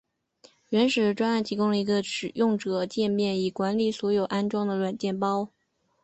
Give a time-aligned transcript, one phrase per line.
[0.69, 5.51] 原始的专案提供了一个使用者介面以管理所有已安装的软体包。